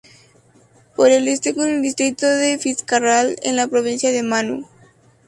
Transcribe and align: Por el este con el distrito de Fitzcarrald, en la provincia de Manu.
Por 0.95 1.11
el 1.11 1.27
este 1.27 1.53
con 1.53 1.69
el 1.69 1.83
distrito 1.83 2.25
de 2.25 2.57
Fitzcarrald, 2.57 3.37
en 3.43 3.55
la 3.55 3.67
provincia 3.67 4.11
de 4.11 4.23
Manu. 4.23 4.67